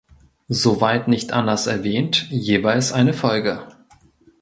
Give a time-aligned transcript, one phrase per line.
[0.47, 3.67] Soweit nicht anders erwähnt jeweils eine Folge.